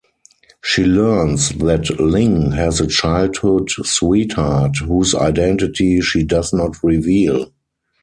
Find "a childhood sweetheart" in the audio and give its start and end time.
2.81-4.77